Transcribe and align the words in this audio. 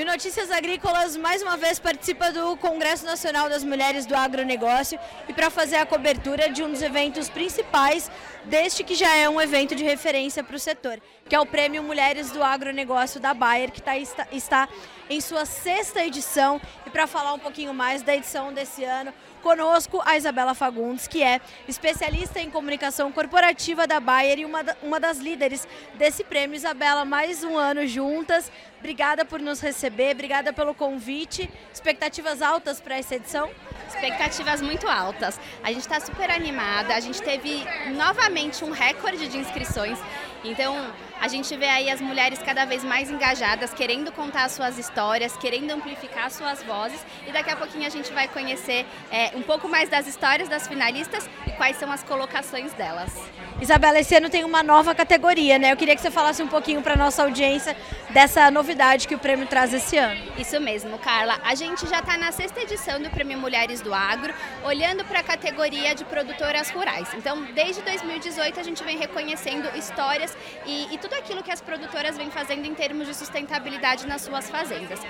E 0.00 0.02
o 0.02 0.06
Notícias 0.06 0.50
Agrícolas 0.50 1.14
mais 1.14 1.42
uma 1.42 1.58
vez 1.58 1.78
participa 1.78 2.32
do 2.32 2.56
Congresso 2.56 3.04
Nacional 3.04 3.50
das 3.50 3.62
Mulheres 3.62 4.06
do 4.06 4.16
Agronegócio 4.16 4.98
e 5.28 5.34
para 5.34 5.50
fazer 5.50 5.76
a 5.76 5.84
cobertura 5.84 6.48
de 6.48 6.62
um 6.62 6.70
dos 6.70 6.80
eventos 6.80 7.28
principais 7.28 8.10
deste 8.46 8.82
que 8.82 8.94
já 8.94 9.14
é 9.14 9.28
um 9.28 9.38
evento 9.38 9.74
de 9.74 9.84
referência 9.84 10.42
para 10.42 10.56
o 10.56 10.58
setor, 10.58 10.98
que 11.28 11.34
é 11.34 11.40
o 11.40 11.44
Prêmio 11.44 11.82
Mulheres 11.82 12.30
do 12.30 12.42
Agronegócio 12.42 13.20
da 13.20 13.34
Bayer, 13.34 13.70
que 13.70 13.82
tá, 13.82 13.98
está, 13.98 14.26
está 14.32 14.68
em 15.10 15.20
sua 15.20 15.44
sexta 15.44 16.02
edição. 16.02 16.58
E 16.86 16.90
para 16.90 17.06
falar 17.06 17.34
um 17.34 17.38
pouquinho 17.38 17.74
mais 17.74 18.00
da 18.00 18.16
edição 18.16 18.54
desse 18.54 18.82
ano, 18.82 19.12
conosco 19.42 20.00
a 20.04 20.16
Isabela 20.16 20.54
Fagundes, 20.54 21.06
que 21.06 21.22
é 21.22 21.40
especialista 21.68 22.40
em 22.40 22.50
comunicação 22.50 23.12
corporativa 23.12 23.86
da 23.86 24.00
Bayer 24.00 24.38
e 24.38 24.44
uma, 24.44 24.64
uma 24.82 24.98
das 24.98 25.18
líderes 25.18 25.68
desse 25.94 26.24
prêmio. 26.24 26.56
Isabela, 26.56 27.04
mais 27.04 27.44
um 27.44 27.56
ano 27.56 27.86
juntas. 27.86 28.50
Obrigada 28.78 29.26
por 29.26 29.40
nos 29.40 29.60
receber, 29.60 29.89
obrigada 30.12 30.52
pelo 30.52 30.74
convite. 30.74 31.50
Expectativas 31.72 32.42
altas 32.42 32.80
para 32.80 32.96
essa 32.96 33.14
edição? 33.16 33.50
Expectativas 33.88 34.60
muito 34.62 34.88
altas. 34.88 35.38
A 35.62 35.68
gente 35.68 35.80
está 35.80 36.00
super 36.00 36.30
animada. 36.30 36.94
A 36.94 37.00
gente 37.00 37.20
teve 37.22 37.64
novamente 37.94 38.64
um 38.64 38.70
recorde 38.70 39.28
de 39.28 39.36
inscrições. 39.36 39.98
Então, 40.44 40.74
a 41.20 41.28
gente 41.28 41.54
vê 41.54 41.66
aí 41.66 41.90
as 41.90 42.00
mulheres 42.00 42.38
cada 42.42 42.64
vez 42.64 42.82
mais 42.82 43.10
engajadas, 43.10 43.74
querendo 43.74 44.10
contar 44.10 44.48
suas 44.48 44.78
histórias, 44.78 45.36
querendo 45.36 45.70
amplificar 45.70 46.30
suas 46.30 46.62
vozes. 46.62 47.04
E 47.26 47.32
daqui 47.32 47.50
a 47.50 47.56
pouquinho 47.56 47.86
a 47.86 47.90
gente 47.90 48.10
vai 48.12 48.26
conhecer 48.26 48.86
é, 49.12 49.30
um 49.36 49.42
pouco 49.42 49.68
mais 49.68 49.90
das 49.90 50.06
histórias 50.06 50.48
das 50.48 50.66
finalistas 50.66 51.28
e 51.46 51.50
quais 51.52 51.76
são 51.76 51.92
as 51.92 52.02
colocações 52.02 52.72
delas. 52.72 53.12
Isabela, 53.60 53.98
esse 53.98 54.14
ano 54.14 54.30
tem 54.30 54.42
uma 54.42 54.62
nova 54.62 54.94
categoria, 54.94 55.58
né? 55.58 55.70
Eu 55.72 55.76
queria 55.76 55.94
que 55.94 56.00
você 56.00 56.10
falasse 56.10 56.42
um 56.42 56.48
pouquinho 56.48 56.80
para 56.80 56.96
nossa 56.96 57.22
audiência 57.22 57.76
dessa 58.08 58.50
novidade 58.50 59.06
que 59.06 59.14
o 59.14 59.18
prêmio 59.18 59.46
traz 59.46 59.74
esse 59.74 59.98
ano. 59.98 60.18
Isso 60.38 60.58
mesmo, 60.58 60.98
Carla. 60.98 61.38
A 61.44 61.54
gente 61.54 61.86
já 61.86 61.98
está 61.98 62.16
na 62.16 62.32
sexta 62.32 62.60
edição 62.60 62.98
do 63.00 63.10
Prêmio 63.10 63.36
Mulheres 63.38 63.82
do 63.82 63.92
Agro, 63.92 64.32
olhando 64.64 65.04
para 65.04 65.20
a 65.20 65.22
categoria 65.22 65.94
de 65.94 66.06
produtoras 66.06 66.70
rurais. 66.70 67.12
Então, 67.12 67.42
desde 67.54 67.82
2018 67.82 68.58
a 68.58 68.62
gente 68.62 68.82
vem 68.82 68.96
reconhecendo 68.96 69.68
histórias 69.76 70.29
e, 70.66 70.94
e 70.94 70.98
tudo 70.98 71.14
aquilo 71.14 71.42
que 71.42 71.50
as 71.50 71.60
produtoras 71.60 72.16
vêm 72.16 72.30
fazendo 72.30 72.64
em 72.66 72.74
termos 72.74 73.06
de 73.06 73.14
sustentabilidade 73.14 74.06
nas 74.06 74.22
suas 74.22 74.50
fazendas. 74.50 75.00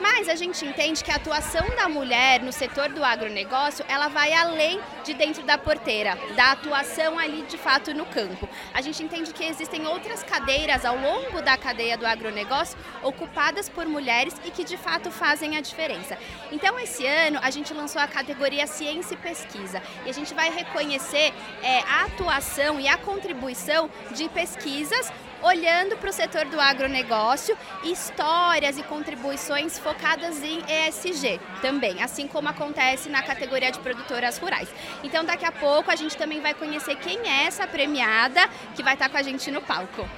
Mas 0.00 0.28
a 0.28 0.34
gente 0.34 0.64
entende 0.64 1.02
que 1.02 1.10
a 1.10 1.16
atuação 1.16 1.68
da 1.76 1.88
mulher 1.88 2.40
no 2.40 2.52
setor 2.52 2.88
do 2.88 3.04
agronegócio, 3.04 3.84
ela 3.88 4.08
vai 4.08 4.32
além 4.32 4.80
de 5.04 5.14
dentro 5.14 5.42
da 5.42 5.58
porteira, 5.58 6.18
da 6.36 6.52
atuação 6.52 7.18
ali 7.18 7.42
de 7.42 7.58
fato 7.58 7.92
no 7.94 8.06
campo. 8.06 8.48
A 8.72 8.80
gente 8.80 9.02
entende 9.02 9.32
que 9.32 9.44
existem 9.44 9.86
outras 9.86 10.22
cadeiras 10.22 10.84
ao 10.84 10.96
longo 10.96 11.42
da 11.42 11.56
cadeia 11.56 11.96
do 11.96 12.06
agronegócio 12.06 12.78
ocupadas 13.02 13.68
por 13.68 13.86
mulheres 13.86 14.34
e 14.44 14.50
que 14.50 14.64
de 14.64 14.76
fato 14.76 15.10
fazem 15.10 15.56
a 15.56 15.60
diferença. 15.60 16.18
Então 16.50 16.78
esse 16.78 17.06
ano 17.06 17.38
a 17.42 17.50
gente 17.50 17.72
lançou 17.72 18.00
a 18.00 18.06
categoria 18.06 18.66
Ciência 18.66 19.14
e 19.14 19.16
Pesquisa 19.16 19.82
e 20.04 20.10
a 20.10 20.12
gente 20.12 20.34
vai 20.34 20.50
reconhecer 20.50 21.32
é, 21.62 21.80
a 21.80 22.04
atuação 22.04 22.80
e 22.80 22.88
a 22.88 22.96
contribuição 22.96 23.90
de 24.14 24.28
pesquisas 24.28 25.12
olhando 25.42 25.96
para 25.96 26.10
o 26.10 26.12
setor 26.12 26.44
do 26.46 26.60
agronegócio, 26.60 27.56
histórias 27.84 28.78
e 28.78 28.82
contribuições 28.82 29.78
focadas 29.78 30.42
em 30.42 30.62
ESG 30.68 31.40
também, 31.60 32.02
assim 32.02 32.26
como 32.26 32.48
acontece 32.48 33.08
na 33.08 33.22
categoria 33.22 33.70
de 33.70 33.78
produtoras 33.80 34.38
rurais. 34.38 34.68
Então, 35.02 35.24
daqui 35.24 35.44
a 35.44 35.52
pouco 35.52 35.90
a 35.90 35.96
gente 35.96 36.16
também 36.16 36.40
vai 36.40 36.54
conhecer 36.54 36.96
quem 36.96 37.18
é 37.28 37.44
essa 37.46 37.66
premiada 37.66 38.48
que 38.74 38.82
vai 38.82 38.94
estar 38.94 39.08
com 39.08 39.16
a 39.16 39.22
gente 39.22 39.50
no 39.50 39.60
palco. 39.60 40.08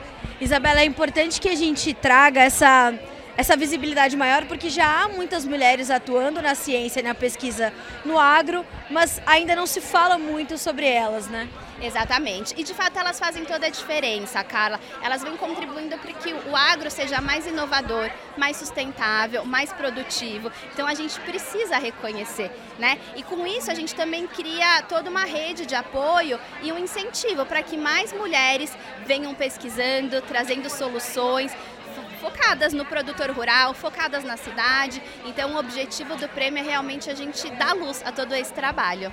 Isabela, 0.40 0.80
é 0.80 0.84
importante 0.84 1.40
que 1.40 1.48
a 1.48 1.54
gente 1.54 1.94
traga 1.94 2.40
essa 2.40 2.92
essa 3.36 3.56
visibilidade 3.56 4.16
maior, 4.16 4.44
porque 4.46 4.70
já 4.70 5.02
há 5.02 5.08
muitas 5.08 5.44
mulheres 5.44 5.90
atuando 5.90 6.40
na 6.40 6.54
ciência 6.54 7.00
e 7.00 7.02
na 7.02 7.14
pesquisa 7.14 7.72
no 8.04 8.18
agro, 8.18 8.64
mas 8.88 9.20
ainda 9.26 9.56
não 9.56 9.66
se 9.66 9.80
fala 9.80 10.16
muito 10.16 10.56
sobre 10.56 10.86
elas, 10.86 11.26
né? 11.26 11.48
Exatamente. 11.80 12.54
E 12.56 12.62
de 12.62 12.72
fato 12.72 12.98
elas 12.98 13.18
fazem 13.18 13.44
toda 13.44 13.66
a 13.66 13.70
diferença, 13.70 14.42
Carla. 14.44 14.80
Elas 15.02 15.22
vêm 15.22 15.36
contribuindo 15.36 15.96
para 15.98 16.12
que 16.12 16.32
o 16.32 16.56
agro 16.56 16.90
seja 16.90 17.20
mais 17.20 17.46
inovador, 17.46 18.10
mais 18.36 18.56
sustentável, 18.56 19.44
mais 19.44 19.72
produtivo. 19.72 20.50
Então 20.72 20.86
a 20.86 20.94
gente 20.94 21.18
precisa 21.20 21.76
reconhecer, 21.78 22.50
né? 22.78 22.98
E 23.16 23.22
com 23.22 23.46
isso 23.46 23.70
a 23.70 23.74
gente 23.74 23.94
também 23.94 24.26
cria 24.26 24.82
toda 24.82 25.10
uma 25.10 25.24
rede 25.24 25.66
de 25.66 25.74
apoio 25.74 26.38
e 26.62 26.72
um 26.72 26.78
incentivo 26.78 27.44
para 27.44 27.62
que 27.62 27.76
mais 27.76 28.12
mulheres 28.12 28.76
venham 29.06 29.34
pesquisando, 29.34 30.22
trazendo 30.22 30.70
soluções, 30.70 31.52
focadas 32.20 32.72
no 32.72 32.84
produtor 32.86 33.30
rural, 33.30 33.74
focadas 33.74 34.24
na 34.24 34.36
cidade. 34.36 35.02
Então, 35.26 35.54
o 35.54 35.58
objetivo 35.58 36.16
do 36.16 36.28
prêmio 36.28 36.60
é 36.60 36.66
realmente 36.66 37.10
a 37.10 37.14
gente 37.14 37.50
dar 37.50 37.74
luz 37.74 38.02
a 38.04 38.10
todo 38.10 38.34
esse 38.34 38.52
trabalho. 38.52 39.12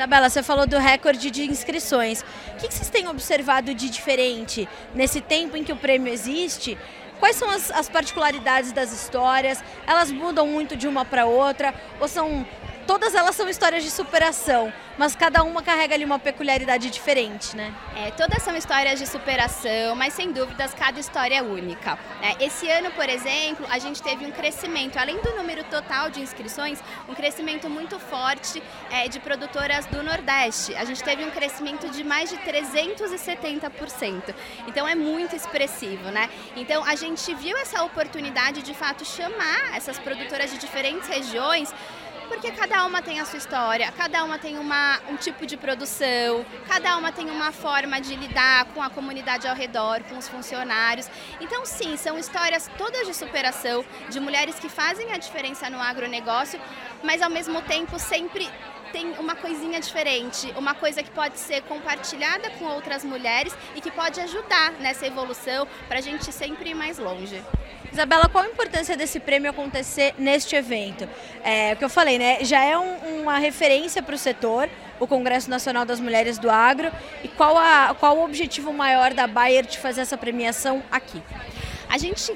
Isabela, 0.00 0.30
você 0.30 0.42
falou 0.42 0.66
do 0.66 0.78
recorde 0.78 1.30
de 1.30 1.44
inscrições. 1.44 2.24
O 2.54 2.56
que 2.56 2.72
vocês 2.72 2.88
têm 2.88 3.06
observado 3.06 3.74
de 3.74 3.90
diferente 3.90 4.66
nesse 4.94 5.20
tempo 5.20 5.58
em 5.58 5.62
que 5.62 5.74
o 5.74 5.76
prêmio 5.76 6.10
existe? 6.10 6.78
Quais 7.18 7.36
são 7.36 7.50
as, 7.50 7.70
as 7.70 7.86
particularidades 7.86 8.72
das 8.72 8.94
histórias? 8.94 9.62
Elas 9.86 10.10
mudam 10.10 10.46
muito 10.46 10.74
de 10.74 10.88
uma 10.88 11.04
para 11.04 11.26
outra? 11.26 11.74
Ou 12.00 12.08
são 12.08 12.46
todas 12.90 13.14
elas 13.14 13.36
são 13.36 13.48
histórias 13.48 13.84
de 13.84 13.90
superação, 13.90 14.72
mas 14.98 15.14
cada 15.14 15.44
uma 15.44 15.62
carrega 15.62 15.94
ali 15.94 16.04
uma 16.04 16.18
peculiaridade 16.18 16.90
diferente, 16.90 17.56
né? 17.56 17.72
É, 17.96 18.10
todas 18.10 18.42
são 18.42 18.56
histórias 18.56 18.98
de 18.98 19.06
superação, 19.06 19.94
mas 19.94 20.12
sem 20.12 20.32
dúvidas 20.32 20.74
cada 20.74 20.98
história 20.98 21.36
é 21.36 21.40
única. 21.40 21.96
Né? 22.20 22.34
Esse 22.40 22.68
ano, 22.68 22.90
por 22.90 23.08
exemplo, 23.08 23.64
a 23.70 23.78
gente 23.78 24.02
teve 24.02 24.26
um 24.26 24.32
crescimento, 24.32 24.98
além 24.98 25.20
do 25.20 25.36
número 25.36 25.62
total 25.70 26.10
de 26.10 26.20
inscrições, 26.20 26.82
um 27.08 27.14
crescimento 27.14 27.70
muito 27.70 27.96
forte 28.00 28.60
é, 28.90 29.06
de 29.06 29.20
produtoras 29.20 29.86
do 29.86 30.02
Nordeste. 30.02 30.74
A 30.74 30.84
gente 30.84 31.00
teve 31.04 31.24
um 31.24 31.30
crescimento 31.30 31.88
de 31.90 32.02
mais 32.02 32.28
de 32.28 32.38
370%. 32.38 34.34
Então 34.66 34.88
é 34.88 34.96
muito 34.96 35.36
expressivo, 35.36 36.10
né? 36.10 36.28
Então 36.56 36.84
a 36.84 36.96
gente 36.96 37.32
viu 37.36 37.56
essa 37.56 37.84
oportunidade 37.84 38.62
de 38.62 38.74
fato 38.74 39.04
chamar 39.04 39.76
essas 39.76 39.96
produtoras 39.96 40.50
de 40.50 40.58
diferentes 40.58 41.08
regiões 41.08 41.72
porque 42.30 42.52
cada 42.52 42.86
uma 42.86 43.02
tem 43.02 43.18
a 43.18 43.24
sua 43.24 43.38
história, 43.38 43.90
cada 43.90 44.22
uma 44.22 44.38
tem 44.38 44.56
uma, 44.56 45.00
um 45.10 45.16
tipo 45.16 45.44
de 45.44 45.56
produção, 45.56 46.46
cada 46.68 46.96
uma 46.96 47.10
tem 47.10 47.28
uma 47.28 47.50
forma 47.50 48.00
de 48.00 48.14
lidar 48.14 48.66
com 48.66 48.80
a 48.80 48.88
comunidade 48.88 49.48
ao 49.48 49.56
redor, 49.56 50.00
com 50.04 50.16
os 50.16 50.28
funcionários. 50.28 51.10
Então, 51.40 51.66
sim, 51.66 51.96
são 51.96 52.16
histórias 52.16 52.70
todas 52.78 53.04
de 53.04 53.14
superação, 53.14 53.84
de 54.08 54.20
mulheres 54.20 54.60
que 54.60 54.68
fazem 54.68 55.12
a 55.12 55.18
diferença 55.18 55.68
no 55.68 55.80
agronegócio, 55.80 56.60
mas 57.02 57.20
ao 57.20 57.28
mesmo 57.28 57.60
tempo 57.62 57.98
sempre 57.98 58.48
tem 58.92 59.12
uma 59.18 59.34
coisinha 59.34 59.80
diferente, 59.80 60.52
uma 60.56 60.74
coisa 60.74 61.02
que 61.02 61.10
pode 61.10 61.38
ser 61.38 61.62
compartilhada 61.62 62.50
com 62.58 62.66
outras 62.66 63.04
mulheres 63.04 63.54
e 63.74 63.80
que 63.80 63.90
pode 63.90 64.20
ajudar 64.20 64.72
nessa 64.72 65.06
evolução 65.06 65.66
para 65.88 65.98
a 65.98 66.02
gente 66.02 66.32
sempre 66.32 66.70
ir 66.70 66.74
mais 66.74 66.98
longe. 66.98 67.42
Isabela, 67.92 68.28
qual 68.28 68.44
a 68.44 68.46
importância 68.46 68.96
desse 68.96 69.18
prêmio 69.18 69.50
acontecer 69.50 70.14
neste 70.16 70.54
evento? 70.54 71.08
É, 71.42 71.72
o 71.72 71.76
que 71.76 71.84
eu 71.84 71.90
falei, 71.90 72.18
né? 72.18 72.44
Já 72.44 72.62
é 72.62 72.78
um, 72.78 73.22
uma 73.22 73.38
referência 73.38 74.00
para 74.00 74.14
o 74.14 74.18
setor, 74.18 74.68
o 75.00 75.06
Congresso 75.06 75.50
Nacional 75.50 75.84
das 75.84 75.98
Mulheres 75.98 76.38
do 76.38 76.48
Agro. 76.48 76.92
E 77.24 77.28
qual, 77.28 77.58
a, 77.58 77.94
qual 77.98 78.16
o 78.18 78.24
objetivo 78.24 78.72
maior 78.72 79.12
da 79.12 79.26
Bayer 79.26 79.66
de 79.66 79.78
fazer 79.78 80.02
essa 80.02 80.16
premiação 80.16 80.82
aqui? 80.90 81.20
A 81.88 81.98
gente 81.98 82.32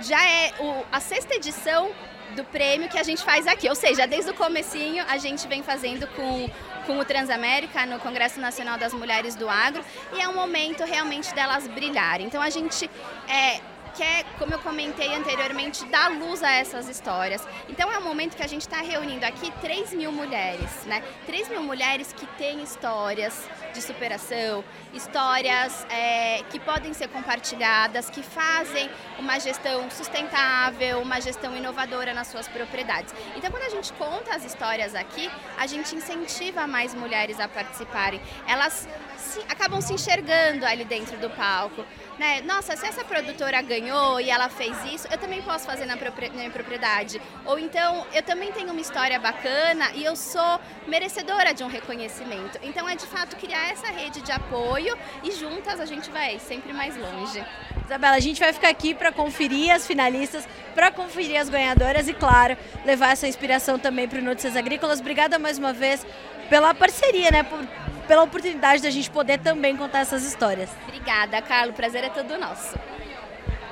já 0.00 0.24
é 0.26 0.52
o, 0.58 0.84
a 0.90 1.00
sexta 1.00 1.34
edição 1.34 1.90
do 2.34 2.44
prêmio 2.44 2.88
que 2.88 2.98
a 2.98 3.02
gente 3.02 3.22
faz 3.22 3.46
aqui, 3.46 3.68
ou 3.68 3.74
seja, 3.74 4.06
desde 4.06 4.30
o 4.30 4.34
comecinho 4.34 5.04
a 5.08 5.16
gente 5.18 5.46
vem 5.48 5.62
fazendo 5.62 6.06
com 6.08 6.50
com 6.84 6.98
o 6.98 7.04
Transamérica 7.04 7.86
no 7.86 7.98
Congresso 7.98 8.38
Nacional 8.38 8.76
das 8.76 8.92
Mulheres 8.92 9.34
do 9.34 9.48
Agro 9.48 9.82
e 10.12 10.20
é 10.20 10.28
um 10.28 10.34
momento 10.34 10.84
realmente 10.84 11.34
delas 11.34 11.66
brilharem. 11.66 12.26
Então 12.26 12.42
a 12.42 12.50
gente 12.50 12.90
é, 13.26 13.60
quer, 13.94 14.24
como 14.38 14.52
eu 14.52 14.58
comentei 14.58 15.14
anteriormente, 15.14 15.84
dar 15.86 16.10
luz 16.10 16.42
a 16.42 16.50
essas 16.50 16.88
histórias. 16.88 17.46
Então 17.68 17.90
é 17.90 17.98
um 17.98 18.04
momento 18.04 18.36
que 18.36 18.42
a 18.42 18.46
gente 18.46 18.62
está 18.62 18.80
reunindo 18.80 19.24
aqui 19.24 19.50
3 19.60 19.94
mil 19.94 20.12
mulheres, 20.12 20.84
né? 20.86 21.02
3 21.26 21.48
mil 21.48 21.62
mulheres 21.62 22.12
que 22.12 22.26
têm 22.38 22.62
histórias 22.62 23.48
de 23.74 23.82
superação, 23.82 24.64
histórias 24.94 25.84
é, 25.90 26.42
que 26.50 26.58
podem 26.60 26.94
ser 26.94 27.08
compartilhadas, 27.08 28.08
que 28.08 28.22
fazem 28.22 28.88
uma 29.18 29.38
gestão 29.38 29.90
sustentável, 29.90 31.00
uma 31.00 31.20
gestão 31.20 31.54
inovadora 31.56 32.14
nas 32.14 32.28
suas 32.28 32.48
propriedades. 32.48 33.12
Então 33.36 33.50
quando 33.50 33.64
a 33.64 33.70
gente 33.70 33.92
conta 33.94 34.34
as 34.34 34.44
histórias 34.44 34.94
aqui, 34.94 35.28
a 35.58 35.66
gente 35.66 35.94
incentiva 35.94 36.66
mais 36.66 36.94
mulheres 36.94 37.40
a 37.40 37.48
participarem. 37.48 38.20
Elas 38.46 38.88
se, 39.16 39.40
acabam 39.48 39.80
se 39.80 39.92
enxergando 39.92 40.64
ali 40.64 40.84
dentro 40.84 41.16
do 41.18 41.28
palco. 41.30 41.84
Né? 42.18 42.42
Nossa, 42.42 42.76
se 42.76 42.86
essa 42.86 43.04
produtora 43.04 43.60
ganhou 43.60 44.20
e 44.20 44.30
ela 44.30 44.48
fez 44.48 44.76
isso, 44.84 45.08
eu 45.10 45.18
também 45.18 45.42
posso 45.42 45.66
fazer 45.66 45.84
na, 45.84 45.96
na 45.96 46.28
minha 46.32 46.50
propriedade. 46.50 47.20
Ou 47.44 47.58
então, 47.58 48.06
eu 48.12 48.22
também 48.22 48.52
tenho 48.52 48.70
uma 48.70 48.80
história 48.80 49.18
bacana 49.18 49.90
e 49.94 50.04
eu 50.04 50.14
sou 50.14 50.60
merecedora 50.86 51.52
de 51.52 51.64
um 51.64 51.66
reconhecimento. 51.66 52.58
Então, 52.62 52.88
é 52.88 52.94
de 52.94 53.06
fato 53.06 53.36
criar 53.36 53.70
essa 53.70 53.88
rede 53.88 54.20
de 54.20 54.30
apoio 54.30 54.96
e 55.24 55.32
juntas 55.32 55.80
a 55.80 55.86
gente 55.86 56.08
vai 56.10 56.38
sempre 56.38 56.72
mais 56.72 56.96
longe. 56.96 57.44
Isabela, 57.84 58.16
a 58.16 58.20
gente 58.20 58.38
vai 58.40 58.52
ficar 58.52 58.68
aqui 58.68 58.94
para 58.94 59.10
conferir 59.10 59.72
as 59.72 59.86
finalistas, 59.86 60.46
para 60.74 60.92
conferir 60.92 61.40
as 61.40 61.48
ganhadoras 61.48 62.08
e, 62.08 62.14
claro, 62.14 62.56
levar 62.84 63.12
essa 63.12 63.26
inspiração 63.26 63.78
também 63.78 64.08
para 64.08 64.20
o 64.20 64.22
Notícias 64.22 64.56
Agrícolas. 64.56 65.00
Obrigada 65.00 65.38
mais 65.38 65.58
uma 65.58 65.72
vez 65.72 66.06
pela 66.48 66.74
parceria, 66.74 67.30
né? 67.30 67.42
Por, 67.42 67.58
pela 68.04 68.22
oportunidade 68.22 68.82
da 68.82 68.90
gente 68.90 69.10
poder 69.10 69.38
também 69.38 69.76
contar 69.76 70.00
essas 70.00 70.24
histórias. 70.24 70.70
Obrigada, 70.86 71.40
Carlos. 71.42 71.70
O 71.70 71.76
prazer 71.76 72.04
é 72.04 72.08
todo 72.08 72.38
nosso. 72.38 72.78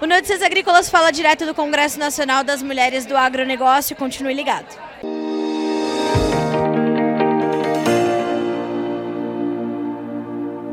O 0.01 0.07
Notícias 0.07 0.43
Agrícolas 0.43 0.91
fala 0.91 1.13
direto 1.13 1.47
do 1.47 1.55
Congresso 1.55 1.99
Nacional 1.99 2.43
das 2.43 2.63
Mulheres 2.63 3.07
do 3.07 3.17
Agronegócio. 3.17 3.95
Continue 3.95 4.35
ligado. 4.35 4.92